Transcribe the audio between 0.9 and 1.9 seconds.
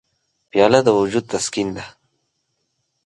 وجود تسکین ده.